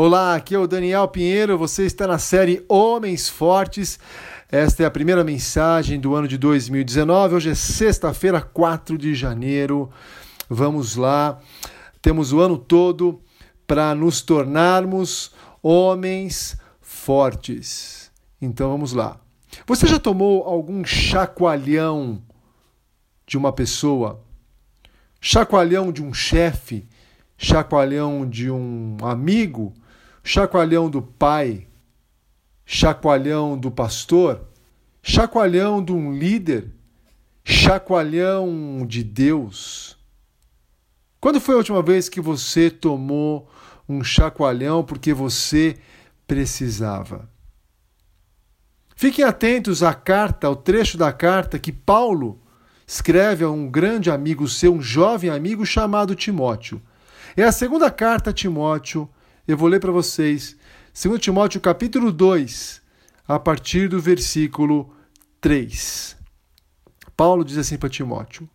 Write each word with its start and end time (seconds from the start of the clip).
Olá, 0.00 0.36
aqui 0.36 0.54
é 0.54 0.58
o 0.60 0.68
Daniel 0.68 1.08
Pinheiro. 1.08 1.58
Você 1.58 1.84
está 1.84 2.06
na 2.06 2.20
série 2.20 2.64
Homens 2.68 3.28
Fortes. 3.28 3.98
Esta 4.48 4.84
é 4.84 4.86
a 4.86 4.90
primeira 4.92 5.24
mensagem 5.24 5.98
do 5.98 6.14
ano 6.14 6.28
de 6.28 6.38
2019. 6.38 7.34
Hoje 7.34 7.50
é 7.50 7.54
sexta-feira, 7.56 8.40
4 8.40 8.96
de 8.96 9.12
janeiro. 9.12 9.90
Vamos 10.48 10.94
lá. 10.94 11.40
Temos 12.00 12.32
o 12.32 12.38
ano 12.38 12.56
todo 12.56 13.20
para 13.66 13.92
nos 13.92 14.20
tornarmos 14.20 15.34
homens 15.60 16.56
fortes. 16.80 18.12
Então 18.40 18.70
vamos 18.70 18.92
lá. 18.92 19.20
Você 19.66 19.88
já 19.88 19.98
tomou 19.98 20.44
algum 20.44 20.84
chacoalhão 20.84 22.22
de 23.26 23.36
uma 23.36 23.52
pessoa? 23.52 24.22
Chacoalhão 25.20 25.90
de 25.90 26.04
um 26.04 26.14
chefe? 26.14 26.86
Chacoalhão 27.36 28.24
de 28.24 28.48
um 28.48 28.96
amigo? 29.02 29.74
Chacoalhão 30.28 30.90
do 30.90 31.00
pai, 31.00 31.66
chacoalhão 32.66 33.56
do 33.56 33.70
pastor, 33.70 34.46
chacoalhão 35.02 35.82
de 35.82 35.90
um 35.90 36.12
líder, 36.12 36.70
chacoalhão 37.42 38.84
de 38.86 39.02
Deus. 39.02 39.96
Quando 41.18 41.40
foi 41.40 41.54
a 41.54 41.58
última 41.58 41.82
vez 41.82 42.10
que 42.10 42.20
você 42.20 42.70
tomou 42.70 43.50
um 43.88 44.04
chacoalhão 44.04 44.84
porque 44.84 45.14
você 45.14 45.78
precisava? 46.26 47.26
Fiquem 48.94 49.24
atentos 49.24 49.82
à 49.82 49.94
carta, 49.94 50.46
ao 50.46 50.54
trecho 50.54 50.98
da 50.98 51.10
carta 51.10 51.58
que 51.58 51.72
Paulo 51.72 52.38
escreve 52.86 53.44
a 53.44 53.50
um 53.50 53.66
grande 53.66 54.10
amigo 54.10 54.46
seu, 54.46 54.74
um 54.74 54.82
jovem 54.82 55.30
amigo 55.30 55.64
chamado 55.64 56.14
Timóteo. 56.14 56.82
É 57.34 57.44
a 57.44 57.52
segunda 57.52 57.90
carta 57.90 58.28
a 58.28 58.32
Timóteo, 58.32 59.08
eu 59.48 59.56
vou 59.56 59.66
ler 59.66 59.80
para 59.80 59.90
vocês 59.90 60.54
2 61.02 61.18
Timóteo 61.18 61.58
capítulo 61.58 62.12
2, 62.12 62.82
a 63.26 63.38
partir 63.38 63.88
do 63.88 63.98
versículo 63.98 64.94
3. 65.40 66.14
Paulo 67.16 67.42
diz 67.42 67.56
assim 67.56 67.78
para 67.78 67.88
Timóteo: 67.88 68.46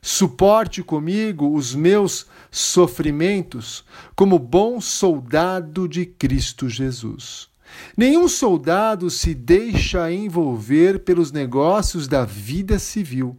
Suporte 0.00 0.80
comigo 0.80 1.52
os 1.52 1.74
meus 1.74 2.26
sofrimentos 2.52 3.84
como 4.14 4.38
bom 4.38 4.80
soldado 4.80 5.88
de 5.88 6.06
Cristo 6.06 6.68
Jesus. 6.68 7.48
Nenhum 7.96 8.28
soldado 8.28 9.10
se 9.10 9.34
deixa 9.34 10.12
envolver 10.12 11.00
pelos 11.00 11.32
negócios 11.32 12.06
da 12.06 12.24
vida 12.24 12.78
civil, 12.78 13.36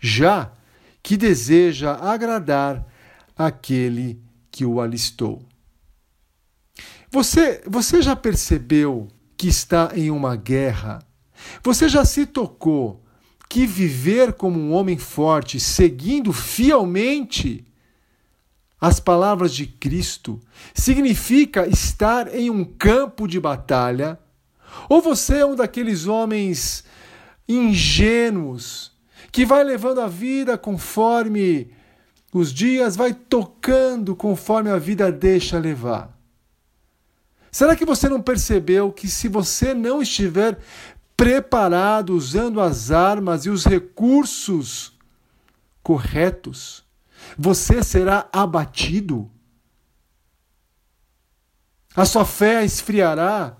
já 0.00 0.50
que 1.00 1.16
deseja 1.16 1.92
agradar 1.92 2.84
aquele 3.36 4.20
que 4.50 4.64
o 4.64 4.80
alistou. 4.80 5.46
Você, 7.16 7.62
você 7.66 8.02
já 8.02 8.14
percebeu 8.14 9.08
que 9.38 9.48
está 9.48 9.90
em 9.94 10.10
uma 10.10 10.36
guerra? 10.36 10.98
Você 11.64 11.88
já 11.88 12.04
se 12.04 12.26
tocou 12.26 13.02
que 13.48 13.66
viver 13.66 14.34
como 14.34 14.60
um 14.60 14.70
homem 14.74 14.98
forte, 14.98 15.58
seguindo 15.58 16.30
fielmente 16.30 17.64
as 18.78 19.00
palavras 19.00 19.54
de 19.54 19.66
Cristo, 19.66 20.38
significa 20.74 21.66
estar 21.66 22.34
em 22.34 22.50
um 22.50 22.62
campo 22.62 23.26
de 23.26 23.40
batalha? 23.40 24.20
Ou 24.86 25.00
você 25.00 25.38
é 25.38 25.46
um 25.46 25.56
daqueles 25.56 26.06
homens 26.06 26.84
ingênuos 27.48 28.92
que 29.32 29.46
vai 29.46 29.64
levando 29.64 30.02
a 30.02 30.06
vida 30.06 30.58
conforme 30.58 31.70
os 32.30 32.52
dias, 32.52 32.94
vai 32.94 33.14
tocando 33.14 34.14
conforme 34.14 34.68
a 34.68 34.76
vida 34.76 35.10
deixa 35.10 35.58
levar? 35.58 36.14
Será 37.56 37.74
que 37.74 37.86
você 37.86 38.06
não 38.06 38.20
percebeu 38.20 38.92
que 38.92 39.08
se 39.08 39.28
você 39.28 39.72
não 39.72 40.02
estiver 40.02 40.58
preparado 41.16 42.14
usando 42.14 42.60
as 42.60 42.90
armas 42.90 43.46
e 43.46 43.48
os 43.48 43.64
recursos 43.64 44.92
corretos, 45.82 46.84
você 47.34 47.82
será 47.82 48.28
abatido? 48.30 49.30
A 51.94 52.04
sua 52.04 52.26
fé 52.26 52.62
esfriará, 52.62 53.56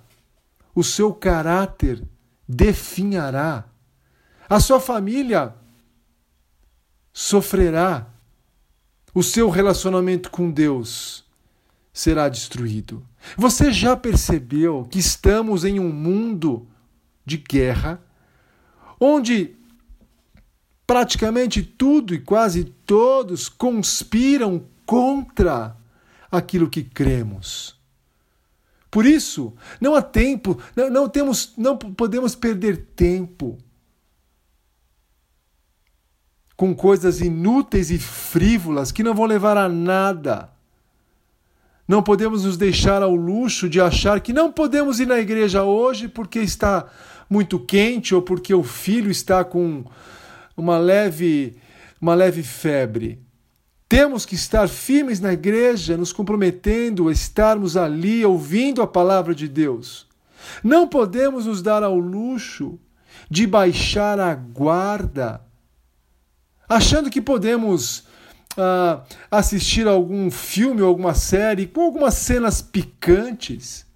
o 0.75 0.85
seu 0.85 1.15
caráter 1.15 2.07
definhará, 2.47 3.65
a 4.47 4.61
sua 4.61 4.79
família 4.79 5.55
sofrerá, 7.15 8.07
o 9.15 9.23
seu 9.23 9.49
relacionamento 9.49 10.31
com 10.31 10.51
Deus 10.51 11.25
será 11.95 12.29
destruído. 12.29 13.03
Você 13.37 13.73
já 13.73 13.97
percebeu 13.97 14.87
que 14.91 14.99
estamos 14.99 15.65
em 15.65 15.81
um 15.81 15.91
mundo 15.91 16.67
de 17.25 17.39
guerra, 17.39 18.01
onde 19.01 19.57
praticamente 20.87 21.63
tudo 21.63 22.15
e 22.15 22.21
quase 22.21 22.65
todos 22.65 23.49
conspiram 23.49 24.65
contra 24.85 25.77
aquilo 26.31 26.71
que 26.71 26.85
cremos. 26.85 27.77
Por 28.91 29.05
isso, 29.05 29.53
não 29.81 29.95
há 29.95 30.01
tempo, 30.01 30.61
não, 30.75 30.89
não 30.89 31.09
temos, 31.09 31.53
não 31.57 31.77
podemos 31.77 32.35
perder 32.35 32.87
tempo 32.95 33.59
com 36.57 36.75
coisas 36.75 37.21
inúteis 37.21 37.91
e 37.91 37.99
frívolas 37.99 38.91
que 38.91 39.03
não 39.03 39.15
vão 39.15 39.27
levar 39.27 39.59
a 39.59 39.69
nada. 39.69 40.51
Não 41.87 42.03
podemos 42.03 42.45
nos 42.45 42.57
deixar 42.57 43.03
ao 43.03 43.15
luxo 43.15 43.69
de 43.69 43.81
achar 43.81 44.21
que 44.21 44.33
não 44.33 44.51
podemos 44.51 44.99
ir 44.99 45.07
na 45.07 45.19
igreja 45.19 45.63
hoje 45.63 46.09
porque 46.09 46.41
está 46.41 46.87
muito 47.31 47.59
quente 47.59 48.15
ou 48.15 48.23
porque 48.23 48.53
o 48.53 48.63
filho 48.63 49.11
está 49.11 49.45
com 49.45 49.85
uma 50.57 50.79
leve, 50.79 51.57
uma 52.01 52.15
leve 52.15 52.43
febre. 52.43 53.21
Temos 53.89 54.27
que 54.27 54.35
estar 54.35 54.69
firmes 54.69 55.21
na 55.21 55.33
igreja, 55.33 55.97
nos 55.97 56.13
comprometendo 56.13 57.09
a 57.09 57.13
estarmos 57.13 57.77
ali 57.77 58.25
ouvindo 58.25 58.83
a 58.83 58.87
palavra 58.87 59.33
de 59.33 59.47
Deus. 59.47 60.09
Não 60.63 60.89
podemos 60.89 61.47
nos 61.47 61.63
dar 61.63 61.85
ao 61.85 61.97
luxo 61.97 62.81
de 63.31 63.47
baixar 63.47 64.19
a 64.19 64.35
guarda, 64.35 65.41
achando 66.69 67.11
que 67.11 67.21
podemos 67.21 68.05
uh, 68.57 69.03
assistir 69.31 69.87
algum 69.87 70.31
filme 70.31 70.83
ou 70.83 70.89
alguma 70.89 71.15
série 71.15 71.67
com 71.67 71.83
algumas 71.83 72.15
cenas 72.15 72.61
picantes. 72.63 73.87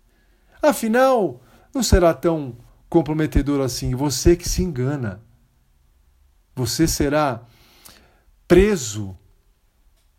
Afinal, 0.63 1.41
não 1.75 1.83
será 1.83 2.13
tão 2.15 2.57
comprometedor 2.89 3.61
assim. 3.61 3.95
Você 3.95 4.37
que 4.37 4.49
se 4.49 4.63
engana. 4.63 5.23
Você 6.55 6.87
será 6.87 7.43
preso 8.47 9.17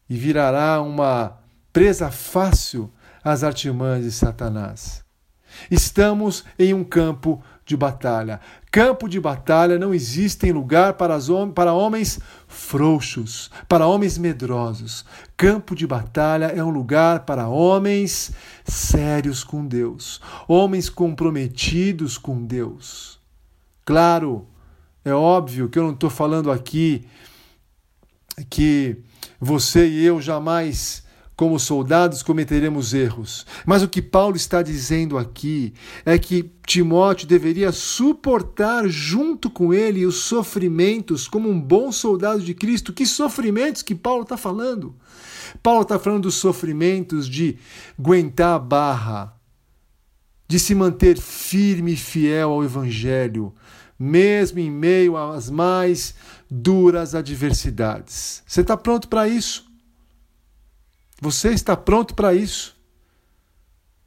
e 0.09 0.18
virará 0.18 0.81
uma 0.81 1.38
presa 1.72 2.09
fácil 2.09 2.91
às 3.24 3.44
artimanhas 3.44 4.03
de 4.03 4.12
Satanás. 4.12 5.03
Estamos 5.69 6.46
em 6.57 6.74
um 6.74 6.84
campo 6.84 7.44
de 7.71 7.77
batalha. 7.77 8.41
Campo 8.69 9.07
de 9.07 9.19
batalha 9.19 9.79
não 9.79 9.93
existe 9.93 10.51
lugar 10.51 10.93
para, 10.93 11.15
as, 11.15 11.27
para 11.55 11.73
homens 11.73 12.19
frouxos, 12.47 13.49
para 13.67 13.87
homens 13.87 14.17
medrosos. 14.17 15.05
Campo 15.37 15.73
de 15.73 15.87
batalha 15.87 16.45
é 16.45 16.61
um 16.63 16.69
lugar 16.69 17.21
para 17.21 17.47
homens 17.47 18.31
sérios 18.65 19.43
com 19.43 19.65
Deus, 19.65 20.19
homens 20.47 20.89
comprometidos 20.89 22.17
com 22.17 22.45
Deus. 22.45 23.19
Claro, 23.85 24.45
é 25.03 25.13
óbvio 25.13 25.69
que 25.69 25.79
eu 25.79 25.83
não 25.83 25.93
estou 25.93 26.09
falando 26.09 26.51
aqui 26.51 27.07
que 28.49 28.97
você 29.39 29.88
e 29.88 30.05
eu 30.05 30.21
jamais 30.21 31.03
como 31.41 31.57
soldados 31.57 32.22
cometeremos 32.22 32.94
erros. 32.94 33.48
Mas 33.65 33.81
o 33.81 33.88
que 33.88 34.00
Paulo 34.00 34.36
está 34.36 34.62
dizendo 34.62 35.18
aqui 35.18 35.74
é 36.06 36.15
que 36.19 36.51
Timóteo 36.68 37.27
deveria 37.27 37.71
suportar 37.71 38.88
junto 38.88 39.50
com 39.50 39.74
ele 39.74 40.06
os 40.06 40.18
sofrimentos 40.18 41.27
como 41.27 41.50
um 41.50 41.60
bom 41.60 41.92
soldado 41.92 42.44
de 42.44 42.54
Cristo. 42.54 42.94
Que 42.94 43.07
sofrimentos 43.07 43.81
que 43.81 43.95
Paulo 43.95 44.21
está 44.21 44.38
falando? 44.38 44.95
Paulo 45.63 45.81
está 45.81 45.98
falando 45.98 46.21
dos 46.25 46.36
sofrimentos 46.36 47.27
de 47.27 47.57
aguentar 47.98 48.57
a 48.57 48.60
barra, 48.60 49.36
de 50.48 50.60
se 50.60 50.75
manter 50.75 51.18
firme 51.18 51.94
e 51.94 51.98
fiel 51.98 52.51
ao 52.51 52.63
Evangelho, 52.63 53.51
mesmo 53.98 54.60
em 54.60 54.69
meio 54.69 55.18
às 55.18 55.50
mais 55.50 56.13
duras 56.48 57.15
adversidades. 57.15 58.44
Você 58.45 58.62
está 58.62 58.77
pronto 58.77 59.07
para 59.07 59.27
isso? 59.27 59.70
Você 61.21 61.50
está 61.51 61.77
pronto 61.77 62.15
para 62.15 62.33
isso? 62.33 62.75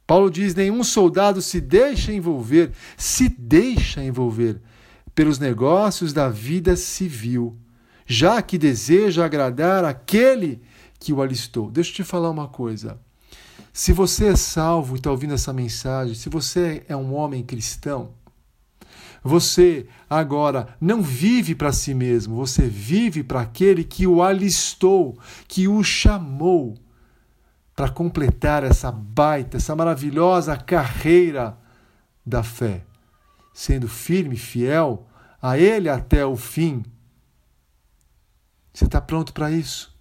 Paulo 0.05 0.29
diz: 0.29 0.53
nenhum 0.53 0.83
soldado 0.83 1.41
se 1.41 1.61
deixa 1.61 2.13
envolver, 2.13 2.73
se 2.97 3.29
deixa 3.29 4.03
envolver 4.03 4.61
pelos 5.15 5.39
negócios 5.39 6.13
da 6.13 6.29
vida 6.29 6.75
civil, 6.75 7.57
já 8.05 8.43
que 8.43 8.59
deseja 8.59 9.25
agradar 9.25 9.85
aquele 9.85 10.61
que 10.99 11.13
o 11.13 11.23
alistou. 11.23 11.71
Deixa 11.71 11.91
eu 11.91 11.95
te 11.95 12.05
falar 12.05 12.31
uma 12.31 12.49
coisa. 12.49 12.99
Se 13.73 13.93
você 13.93 14.27
é 14.27 14.37
salvo 14.37 14.97
e 14.97 14.99
está 14.99 15.11
ouvindo 15.11 15.35
essa 15.35 15.53
mensagem, 15.53 16.17
se 16.17 16.29
você 16.29 16.85
é 16.89 16.97
um 16.97 17.15
homem 17.15 17.45
cristão, 17.45 18.11
você 19.23 19.87
agora 20.11 20.77
não 20.81 21.01
vive 21.01 21.55
para 21.55 21.73
si 21.73 21.95
mesmo, 21.95 22.35
você 22.35 22.63
vive 22.67 23.23
para 23.23 23.41
aquele 23.41 23.85
que 23.85 24.07
o 24.07 24.23
alistou, 24.23 25.17
que 25.49 25.67
o 25.67 25.83
chamou 25.83 26.77
para 27.75 27.89
completar 27.89 28.63
essa 28.63 28.91
baita, 28.93 29.57
essa 29.57 29.75
maravilhosa 29.75 30.57
carreira 30.57 31.57
da 32.25 32.43
fé, 32.43 32.83
sendo 33.53 33.89
firme, 33.89 34.37
fiel 34.37 35.07
a 35.43 35.59
Ele 35.59 35.89
até 35.89 36.25
o 36.25 36.37
fim. 36.37 36.85
Você 38.73 38.85
está 38.85 39.01
pronto 39.01 39.33
para 39.33 39.51
isso? 39.51 39.95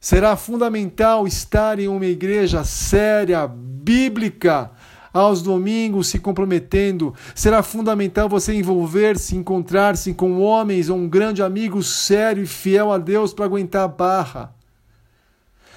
Será 0.00 0.36
fundamental 0.36 1.26
estar 1.26 1.78
em 1.78 1.88
uma 1.88 2.06
igreja 2.06 2.62
séria, 2.62 3.46
bíblica, 3.46 4.70
aos 5.14 5.40
domingos 5.40 6.08
se 6.08 6.18
comprometendo. 6.18 7.14
Será 7.34 7.62
fundamental 7.62 8.28
você 8.28 8.52
envolver-se, 8.52 9.36
encontrar-se 9.36 10.12
com 10.12 10.40
homens 10.40 10.90
ou 10.90 10.98
um 10.98 11.08
grande 11.08 11.42
amigo 11.42 11.82
sério 11.82 12.42
e 12.42 12.46
fiel 12.46 12.90
a 12.90 12.98
Deus 12.98 13.32
para 13.32 13.44
aguentar 13.44 13.84
a 13.84 13.88
barra. 13.88 14.53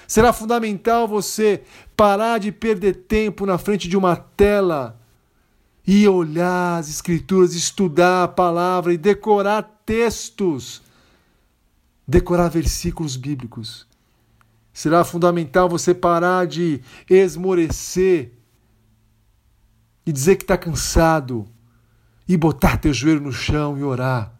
Será 0.08 0.32
fundamental 0.32 1.06
você 1.06 1.62
parar 1.94 2.38
de 2.38 2.50
perder 2.50 3.04
tempo 3.06 3.44
na 3.44 3.58
frente 3.58 3.86
de 3.86 3.94
uma 3.94 4.16
tela 4.16 4.98
e 5.86 6.08
olhar 6.08 6.78
as 6.78 6.88
Escrituras, 6.88 7.54
estudar 7.54 8.24
a 8.24 8.28
palavra 8.28 8.94
e 8.94 8.96
decorar 8.96 9.82
textos, 9.84 10.82
decorar 12.06 12.48
versículos 12.48 13.16
bíblicos. 13.16 13.86
Será 14.72 15.04
fundamental 15.04 15.68
você 15.68 15.92
parar 15.92 16.46
de 16.46 16.80
esmorecer 17.10 18.32
e 20.06 20.12
dizer 20.12 20.36
que 20.36 20.44
está 20.44 20.56
cansado 20.56 21.46
e 22.26 22.34
botar 22.34 22.78
teu 22.78 22.94
joelho 22.94 23.20
no 23.20 23.32
chão 23.32 23.76
e 23.76 23.82
orar. 23.82 24.32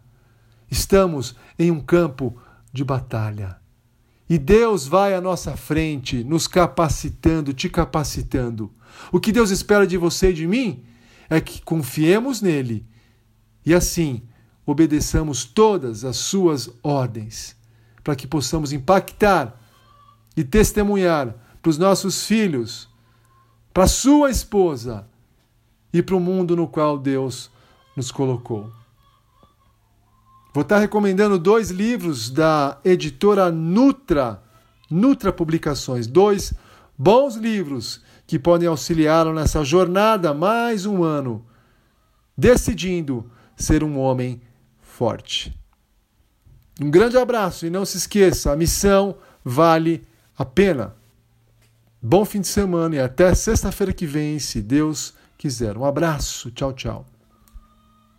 Estamos 0.69 1.35
em 1.59 1.69
um 1.69 1.79
campo 1.79 2.35
de 2.73 2.83
batalha. 2.83 3.58
E 4.29 4.37
Deus 4.37 4.85
vai 4.85 5.15
à 5.15 5.19
nossa 5.19 5.57
frente, 5.57 6.23
nos 6.23 6.47
capacitando, 6.47 7.51
te 7.51 7.67
capacitando. 7.67 8.71
O 9.11 9.19
que 9.19 9.31
Deus 9.31 9.49
espera 9.49 9.87
de 9.87 9.97
você 9.97 10.29
e 10.29 10.33
de 10.33 10.47
mim 10.47 10.83
é 11.29 11.41
que 11.41 11.61
confiemos 11.61 12.41
nele 12.41 12.85
e 13.65 13.73
assim 13.73 14.21
obedeçamos 14.65 15.45
todas 15.45 16.05
as 16.05 16.17
suas 16.17 16.69
ordens, 16.83 17.55
para 18.03 18.15
que 18.15 18.27
possamos 18.27 18.71
impactar 18.71 19.59
e 20.37 20.43
testemunhar 20.43 21.35
para 21.61 21.69
os 21.69 21.77
nossos 21.77 22.25
filhos, 22.25 22.87
para 23.73 23.87
sua 23.87 24.29
esposa 24.29 25.07
e 25.91 26.01
para 26.03 26.15
o 26.15 26.19
mundo 26.19 26.55
no 26.55 26.67
qual 26.67 26.97
Deus 26.97 27.49
nos 27.95 28.11
colocou. 28.11 28.78
Vou 30.51 30.63
estar 30.63 30.79
recomendando 30.79 31.37
dois 31.37 31.69
livros 31.69 32.31
da 32.31 32.79
editora 32.83 33.51
Nutra, 33.51 34.41
Nutra 34.89 35.31
Publicações, 35.31 36.07
dois 36.07 36.53
bons 36.97 37.35
livros 37.35 38.01
que 38.25 38.39
podem 38.39 38.67
auxiliá-lo 38.67 39.33
nessa 39.33 39.63
jornada 39.63 40.33
mais 40.33 40.87
um 40.87 41.03
ano, 41.03 41.45
decidindo 42.35 43.29
ser 43.55 43.83
um 43.83 43.99
homem 43.99 44.41
forte. 44.81 45.55
Um 46.81 46.89
grande 46.89 47.17
abraço 47.17 47.67
e 47.67 47.69
não 47.69 47.85
se 47.85 47.97
esqueça, 47.97 48.51
a 48.51 48.55
missão 48.55 49.17
vale 49.43 50.07
a 50.37 50.45
pena. 50.45 50.95
Bom 52.01 52.25
fim 52.25 52.41
de 52.41 52.47
semana 52.47 52.95
e 52.95 52.99
até 52.99 53.35
sexta-feira 53.35 53.93
que 53.93 54.05
vem, 54.05 54.39
se 54.39 54.61
Deus 54.61 55.13
quiser. 55.37 55.77
Um 55.77 55.85
abraço, 55.85 56.49
tchau, 56.51 56.73
tchau. 56.73 57.05